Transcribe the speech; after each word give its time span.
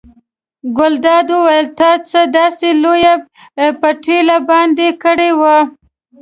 ګلداد 0.77 1.27
وویل 1.33 1.67
تا 1.79 1.91
څه 2.09 2.21
داسې 2.37 2.67
لویه 2.83 3.13
پتیله 3.81 4.37
باندې 4.49 4.87
کړې 5.03 5.31
وه. 5.39 5.57